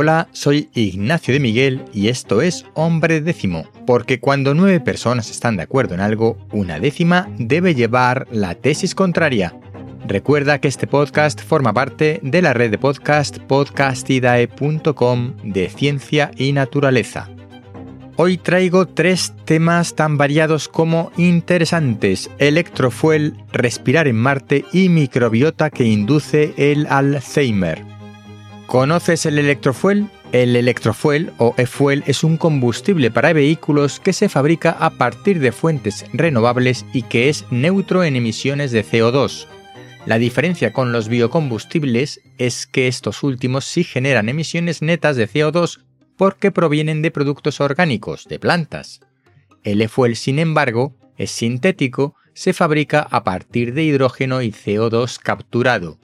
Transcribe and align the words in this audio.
Hola, 0.00 0.28
soy 0.30 0.68
Ignacio 0.74 1.34
de 1.34 1.40
Miguel 1.40 1.84
y 1.92 2.06
esto 2.06 2.40
es 2.40 2.64
Hombre 2.74 3.20
Décimo, 3.20 3.68
porque 3.84 4.20
cuando 4.20 4.54
nueve 4.54 4.78
personas 4.78 5.28
están 5.28 5.56
de 5.56 5.64
acuerdo 5.64 5.94
en 5.94 6.00
algo, 6.00 6.38
una 6.52 6.78
décima 6.78 7.28
debe 7.36 7.74
llevar 7.74 8.28
la 8.30 8.54
tesis 8.54 8.94
contraria. 8.94 9.58
Recuerda 10.06 10.60
que 10.60 10.68
este 10.68 10.86
podcast 10.86 11.42
forma 11.42 11.72
parte 11.72 12.20
de 12.22 12.42
la 12.42 12.52
red 12.52 12.70
de 12.70 12.78
podcast 12.78 13.38
podcastidae.com 13.38 15.34
de 15.42 15.68
ciencia 15.68 16.30
y 16.36 16.52
naturaleza. 16.52 17.28
Hoy 18.14 18.38
traigo 18.38 18.86
tres 18.86 19.34
temas 19.46 19.96
tan 19.96 20.16
variados 20.16 20.68
como 20.68 21.10
interesantes, 21.16 22.30
electrofuel, 22.38 23.34
respirar 23.50 24.06
en 24.06 24.14
Marte 24.14 24.64
y 24.72 24.90
microbiota 24.90 25.70
que 25.70 25.86
induce 25.86 26.54
el 26.56 26.86
Alzheimer. 26.86 27.97
¿Conoces 28.68 29.24
el 29.24 29.38
electrofuel? 29.38 30.10
El 30.30 30.54
electrofuel 30.54 31.32
o 31.38 31.54
e-fuel 31.56 32.04
es 32.06 32.22
un 32.22 32.36
combustible 32.36 33.10
para 33.10 33.32
vehículos 33.32 33.98
que 33.98 34.12
se 34.12 34.28
fabrica 34.28 34.72
a 34.72 34.90
partir 34.90 35.40
de 35.40 35.52
fuentes 35.52 36.04
renovables 36.12 36.84
y 36.92 37.00
que 37.00 37.30
es 37.30 37.46
neutro 37.50 38.04
en 38.04 38.14
emisiones 38.14 38.70
de 38.70 38.84
CO2. 38.84 39.46
La 40.04 40.18
diferencia 40.18 40.74
con 40.74 40.92
los 40.92 41.08
biocombustibles 41.08 42.20
es 42.36 42.66
que 42.66 42.88
estos 42.88 43.22
últimos 43.22 43.64
sí 43.64 43.84
generan 43.84 44.28
emisiones 44.28 44.82
netas 44.82 45.16
de 45.16 45.30
CO2 45.30 45.80
porque 46.18 46.50
provienen 46.50 47.00
de 47.00 47.10
productos 47.10 47.62
orgánicos, 47.62 48.26
de 48.28 48.38
plantas. 48.38 49.00
El 49.64 49.80
e-fuel, 49.80 50.14
sin 50.14 50.38
embargo, 50.38 50.94
es 51.16 51.30
sintético, 51.30 52.16
se 52.34 52.52
fabrica 52.52 53.00
a 53.00 53.24
partir 53.24 53.72
de 53.72 53.84
hidrógeno 53.84 54.42
y 54.42 54.52
CO2 54.52 55.18
capturado. 55.20 55.98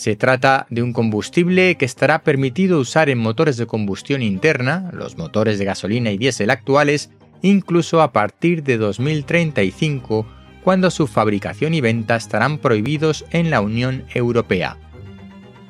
Se 0.00 0.16
trata 0.16 0.66
de 0.70 0.82
un 0.82 0.94
combustible 0.94 1.74
que 1.74 1.84
estará 1.84 2.22
permitido 2.22 2.80
usar 2.80 3.10
en 3.10 3.18
motores 3.18 3.58
de 3.58 3.66
combustión 3.66 4.22
interna, 4.22 4.88
los 4.94 5.18
motores 5.18 5.58
de 5.58 5.66
gasolina 5.66 6.10
y 6.10 6.16
diésel 6.16 6.48
actuales, 6.48 7.10
incluso 7.42 8.00
a 8.00 8.10
partir 8.10 8.62
de 8.62 8.78
2035, 8.78 10.26
cuando 10.64 10.90
su 10.90 11.06
fabricación 11.06 11.74
y 11.74 11.82
venta 11.82 12.16
estarán 12.16 12.56
prohibidos 12.56 13.26
en 13.30 13.50
la 13.50 13.60
Unión 13.60 14.04
Europea. 14.14 14.78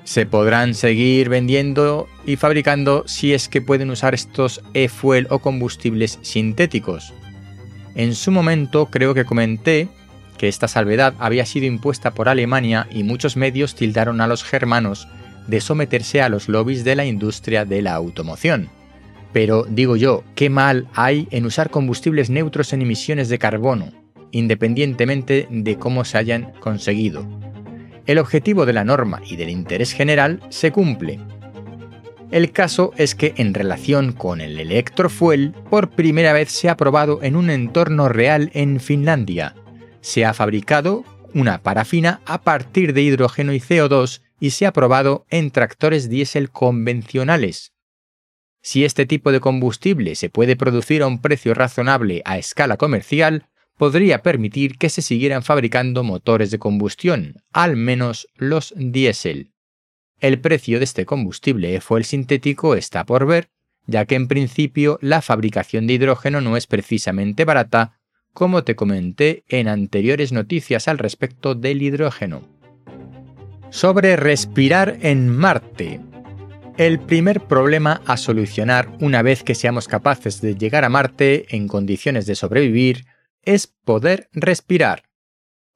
Se 0.04 0.26
podrán 0.26 0.74
seguir 0.74 1.28
vendiendo 1.28 2.06
y 2.24 2.36
fabricando 2.36 3.02
si 3.08 3.34
es 3.34 3.48
que 3.48 3.60
pueden 3.60 3.90
usar 3.90 4.14
estos 4.14 4.62
e-fuel 4.74 5.26
o 5.30 5.40
combustibles 5.40 6.20
sintéticos. 6.22 7.12
En 7.96 8.14
su 8.14 8.30
momento 8.30 8.86
creo 8.86 9.12
que 9.12 9.24
comenté 9.24 9.88
que 10.40 10.48
esta 10.48 10.68
salvedad 10.68 11.12
había 11.18 11.44
sido 11.44 11.66
impuesta 11.66 12.12
por 12.12 12.30
Alemania 12.30 12.86
y 12.90 13.02
muchos 13.02 13.36
medios 13.36 13.74
tildaron 13.74 14.22
a 14.22 14.26
los 14.26 14.42
germanos 14.42 15.06
de 15.46 15.60
someterse 15.60 16.22
a 16.22 16.30
los 16.30 16.48
lobbies 16.48 16.82
de 16.82 16.96
la 16.96 17.04
industria 17.04 17.66
de 17.66 17.82
la 17.82 17.92
automoción. 17.92 18.70
Pero 19.34 19.66
digo 19.68 19.96
yo, 19.96 20.24
¿qué 20.34 20.48
mal 20.48 20.88
hay 20.94 21.28
en 21.30 21.44
usar 21.44 21.68
combustibles 21.68 22.30
neutros 22.30 22.72
en 22.72 22.80
emisiones 22.80 23.28
de 23.28 23.38
carbono, 23.38 23.92
independientemente 24.30 25.46
de 25.50 25.76
cómo 25.76 26.06
se 26.06 26.16
hayan 26.16 26.52
conseguido? 26.58 27.22
El 28.06 28.16
objetivo 28.16 28.64
de 28.64 28.72
la 28.72 28.84
norma 28.84 29.20
y 29.28 29.36
del 29.36 29.50
interés 29.50 29.92
general 29.92 30.40
se 30.48 30.72
cumple. 30.72 31.20
El 32.30 32.50
caso 32.52 32.92
es 32.96 33.14
que 33.14 33.34
en 33.36 33.52
relación 33.52 34.12
con 34.12 34.40
el 34.40 34.58
electrofuel, 34.58 35.52
por 35.68 35.90
primera 35.90 36.32
vez 36.32 36.50
se 36.50 36.70
ha 36.70 36.78
probado 36.78 37.22
en 37.22 37.36
un 37.36 37.50
entorno 37.50 38.08
real 38.08 38.50
en 38.54 38.80
Finlandia, 38.80 39.54
se 40.00 40.24
ha 40.24 40.34
fabricado 40.34 41.04
una 41.34 41.62
parafina 41.62 42.20
a 42.26 42.42
partir 42.42 42.92
de 42.92 43.02
hidrógeno 43.02 43.52
y 43.52 43.60
CO2 43.60 44.22
y 44.40 44.50
se 44.50 44.66
ha 44.66 44.72
probado 44.72 45.26
en 45.30 45.50
tractores 45.50 46.08
diésel 46.08 46.50
convencionales. 46.50 47.72
Si 48.62 48.84
este 48.84 49.06
tipo 49.06 49.32
de 49.32 49.40
combustible 49.40 50.14
se 50.14 50.28
puede 50.28 50.56
producir 50.56 51.02
a 51.02 51.06
un 51.06 51.20
precio 51.20 51.54
razonable 51.54 52.22
a 52.24 52.38
escala 52.38 52.76
comercial, 52.76 53.46
podría 53.76 54.22
permitir 54.22 54.76
que 54.76 54.90
se 54.90 55.00
siguieran 55.00 55.42
fabricando 55.42 56.02
motores 56.02 56.50
de 56.50 56.58
combustión, 56.58 57.42
al 57.52 57.76
menos 57.76 58.28
los 58.36 58.74
diésel. 58.76 59.52
El 60.18 60.38
precio 60.40 60.78
de 60.78 60.84
este 60.84 61.06
combustible 61.06 61.80
fuel 61.80 62.04
sintético 62.04 62.74
está 62.74 63.06
por 63.06 63.26
ver, 63.26 63.48
ya 63.86 64.04
que 64.04 64.16
en 64.16 64.28
principio 64.28 64.98
la 65.00 65.22
fabricación 65.22 65.86
de 65.86 65.94
hidrógeno 65.94 66.42
no 66.42 66.58
es 66.58 66.66
precisamente 66.66 67.46
barata 67.46 67.99
como 68.32 68.64
te 68.64 68.76
comenté 68.76 69.44
en 69.48 69.68
anteriores 69.68 70.32
noticias 70.32 70.88
al 70.88 70.98
respecto 70.98 71.54
del 71.54 71.82
hidrógeno. 71.82 72.42
Sobre 73.70 74.16
respirar 74.16 74.98
en 75.02 75.28
Marte. 75.28 76.00
El 76.76 76.98
primer 76.98 77.42
problema 77.42 78.00
a 78.06 78.16
solucionar 78.16 78.90
una 79.00 79.22
vez 79.22 79.42
que 79.42 79.54
seamos 79.54 79.86
capaces 79.88 80.40
de 80.40 80.54
llegar 80.54 80.84
a 80.84 80.88
Marte 80.88 81.54
en 81.54 81.68
condiciones 81.68 82.26
de 82.26 82.34
sobrevivir 82.34 83.06
es 83.42 83.66
poder 83.66 84.28
respirar. 84.32 85.04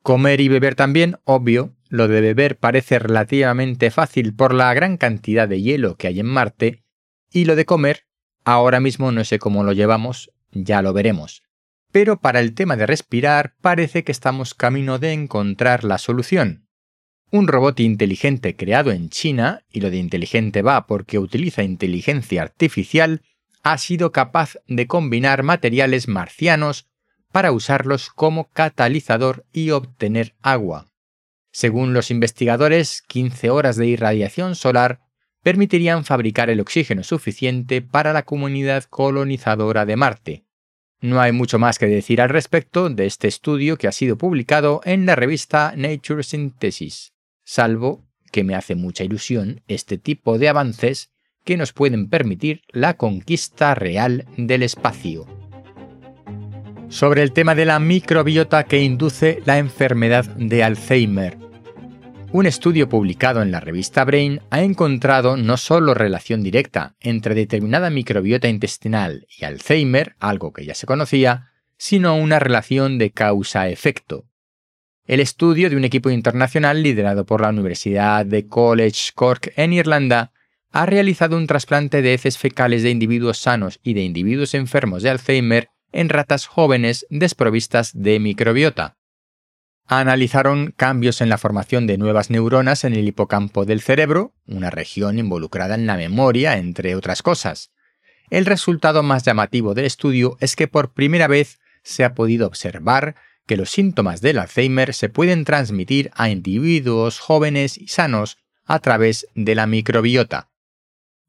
Comer 0.02 0.40
y 0.40 0.48
beber 0.48 0.74
también, 0.74 1.16
obvio, 1.24 1.74
lo 1.88 2.08
de 2.08 2.20
beber 2.20 2.56
parece 2.56 2.98
relativamente 2.98 3.90
fácil 3.90 4.34
por 4.34 4.54
la 4.54 4.72
gran 4.74 4.96
cantidad 4.96 5.48
de 5.48 5.62
hielo 5.62 5.96
que 5.96 6.08
hay 6.08 6.20
en 6.20 6.26
Marte, 6.26 6.84
y 7.30 7.44
lo 7.44 7.56
de 7.56 7.64
comer, 7.64 8.06
ahora 8.44 8.80
mismo 8.80 9.12
no 9.12 9.24
sé 9.24 9.38
cómo 9.38 9.64
lo 9.64 9.72
llevamos, 9.72 10.30
ya 10.52 10.82
lo 10.82 10.92
veremos 10.92 11.43
pero 11.94 12.18
para 12.18 12.40
el 12.40 12.54
tema 12.54 12.74
de 12.74 12.86
respirar 12.86 13.54
parece 13.60 14.02
que 14.02 14.10
estamos 14.10 14.54
camino 14.54 14.98
de 14.98 15.12
encontrar 15.12 15.84
la 15.84 15.98
solución. 15.98 16.66
Un 17.30 17.46
robot 17.46 17.78
inteligente 17.78 18.56
creado 18.56 18.90
en 18.90 19.10
China, 19.10 19.62
y 19.70 19.78
lo 19.78 19.90
de 19.90 19.98
inteligente 19.98 20.62
va 20.62 20.88
porque 20.88 21.20
utiliza 21.20 21.62
inteligencia 21.62 22.42
artificial, 22.42 23.22
ha 23.62 23.78
sido 23.78 24.10
capaz 24.10 24.56
de 24.66 24.88
combinar 24.88 25.44
materiales 25.44 26.08
marcianos 26.08 26.88
para 27.30 27.52
usarlos 27.52 28.10
como 28.10 28.50
catalizador 28.50 29.46
y 29.52 29.70
obtener 29.70 30.34
agua. 30.42 30.88
Según 31.52 31.94
los 31.94 32.10
investigadores, 32.10 33.02
15 33.02 33.50
horas 33.50 33.76
de 33.76 33.86
irradiación 33.86 34.56
solar 34.56 34.98
permitirían 35.44 36.04
fabricar 36.04 36.50
el 36.50 36.58
oxígeno 36.58 37.04
suficiente 37.04 37.82
para 37.82 38.12
la 38.12 38.24
comunidad 38.24 38.82
colonizadora 38.82 39.86
de 39.86 39.94
Marte. 39.94 40.43
No 41.04 41.20
hay 41.20 41.32
mucho 41.32 41.58
más 41.58 41.78
que 41.78 41.84
decir 41.84 42.22
al 42.22 42.30
respecto 42.30 42.88
de 42.88 43.04
este 43.04 43.28
estudio 43.28 43.76
que 43.76 43.86
ha 43.86 43.92
sido 43.92 44.16
publicado 44.16 44.80
en 44.86 45.04
la 45.04 45.14
revista 45.14 45.74
Nature 45.76 46.22
Synthesis, 46.22 47.12
salvo 47.44 48.06
que 48.32 48.42
me 48.42 48.54
hace 48.54 48.74
mucha 48.74 49.04
ilusión 49.04 49.60
este 49.68 49.98
tipo 49.98 50.38
de 50.38 50.48
avances 50.48 51.10
que 51.44 51.58
nos 51.58 51.74
pueden 51.74 52.08
permitir 52.08 52.62
la 52.70 52.96
conquista 52.96 53.74
real 53.74 54.24
del 54.38 54.62
espacio. 54.62 55.26
Sobre 56.88 57.22
el 57.22 57.32
tema 57.32 57.54
de 57.54 57.66
la 57.66 57.78
microbiota 57.80 58.64
que 58.64 58.80
induce 58.82 59.42
la 59.44 59.58
enfermedad 59.58 60.24
de 60.24 60.64
Alzheimer. 60.64 61.43
Un 62.34 62.46
estudio 62.46 62.88
publicado 62.88 63.42
en 63.42 63.52
la 63.52 63.60
revista 63.60 64.04
Brain 64.04 64.40
ha 64.50 64.60
encontrado 64.62 65.36
no 65.36 65.56
solo 65.56 65.94
relación 65.94 66.42
directa 66.42 66.96
entre 66.98 67.36
determinada 67.36 67.90
microbiota 67.90 68.48
intestinal 68.48 69.28
y 69.38 69.44
Alzheimer, 69.44 70.16
algo 70.18 70.52
que 70.52 70.66
ya 70.66 70.74
se 70.74 70.84
conocía, 70.84 71.52
sino 71.76 72.16
una 72.16 72.40
relación 72.40 72.98
de 72.98 73.12
causa-efecto. 73.12 74.24
El 75.06 75.20
estudio 75.20 75.70
de 75.70 75.76
un 75.76 75.84
equipo 75.84 76.10
internacional 76.10 76.82
liderado 76.82 77.24
por 77.24 77.40
la 77.40 77.50
Universidad 77.50 78.26
de 78.26 78.48
College 78.48 79.12
Cork 79.14 79.52
en 79.54 79.72
Irlanda 79.72 80.32
ha 80.72 80.86
realizado 80.86 81.36
un 81.36 81.46
trasplante 81.46 82.02
de 82.02 82.14
heces 82.14 82.36
fecales 82.36 82.82
de 82.82 82.90
individuos 82.90 83.38
sanos 83.38 83.78
y 83.80 83.94
de 83.94 84.02
individuos 84.02 84.54
enfermos 84.54 85.04
de 85.04 85.10
Alzheimer 85.10 85.68
en 85.92 86.08
ratas 86.08 86.46
jóvenes 86.46 87.06
desprovistas 87.10 87.92
de 87.94 88.18
microbiota 88.18 88.96
analizaron 89.86 90.72
cambios 90.76 91.20
en 91.20 91.28
la 91.28 91.38
formación 91.38 91.86
de 91.86 91.98
nuevas 91.98 92.30
neuronas 92.30 92.84
en 92.84 92.94
el 92.94 93.06
hipocampo 93.06 93.64
del 93.64 93.80
cerebro, 93.80 94.32
una 94.46 94.70
región 94.70 95.18
involucrada 95.18 95.74
en 95.74 95.86
la 95.86 95.96
memoria, 95.96 96.56
entre 96.56 96.94
otras 96.94 97.22
cosas. 97.22 97.70
El 98.30 98.46
resultado 98.46 99.02
más 99.02 99.24
llamativo 99.24 99.74
del 99.74 99.84
estudio 99.84 100.36
es 100.40 100.56
que 100.56 100.68
por 100.68 100.92
primera 100.92 101.26
vez 101.26 101.60
se 101.82 102.04
ha 102.04 102.14
podido 102.14 102.46
observar 102.46 103.14
que 103.46 103.56
los 103.58 103.70
síntomas 103.70 104.22
del 104.22 104.38
Alzheimer 104.38 104.94
se 104.94 105.10
pueden 105.10 105.44
transmitir 105.44 106.10
a 106.14 106.30
individuos 106.30 107.18
jóvenes 107.18 107.76
y 107.76 107.88
sanos 107.88 108.38
a 108.64 108.78
través 108.78 109.26
de 109.34 109.54
la 109.54 109.66
microbiota. 109.66 110.48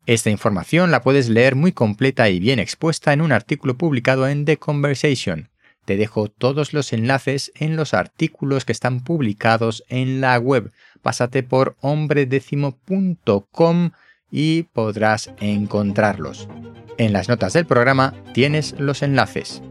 Esta 0.06 0.29
información 0.29 0.91
la 0.91 1.01
puedes 1.01 1.29
leer 1.29 1.56
muy 1.56 1.74
completa 1.74 2.29
y 2.29 2.39
bien 2.39 2.59
expuesta 2.59 3.12
en 3.12 3.21
un 3.21 3.31
artículo 3.31 3.77
publicado 3.77 4.29
en 4.29 4.45
The 4.45 4.57
Conversation, 4.57 5.50
te 5.85 5.97
dejo 5.97 6.27
todos 6.27 6.73
los 6.73 6.93
enlaces 6.93 7.51
en 7.55 7.75
los 7.75 7.93
artículos 7.93 8.65
que 8.65 8.71
están 8.71 9.01
publicados 9.01 9.83
en 9.87 10.19
la 10.19 10.37
web. 10.37 10.71
Pásate 11.01 11.43
por 11.43 11.75
hombredécimo.com 11.81 13.91
y 14.31 14.63
podrás 14.63 15.31
encontrarlos. 15.39 16.49
En 16.97 17.13
las 17.13 17.29
notas 17.29 17.53
del 17.53 17.65
programa 17.65 18.13
tienes 18.33 18.75
los 18.79 19.03
enlaces. 19.03 19.61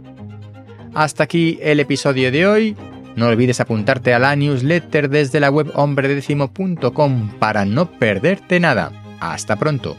Hasta 0.95 1.25
aquí 1.25 1.59
el 1.61 1.81
episodio 1.81 2.31
de 2.31 2.47
hoy. 2.47 2.77
No 3.17 3.27
olvides 3.27 3.61
apuntarte 3.61 4.15
a 4.15 4.19
la 4.19 4.37
newsletter 4.37 5.09
desde 5.09 5.41
la 5.41 5.51
web 5.51 5.71
hombredécimo.com 5.75 7.31
para 7.39 7.65
no 7.65 7.91
perderte 7.91 8.61
nada. 8.61 8.93
Hasta 9.21 9.57
pronto. 9.57 9.97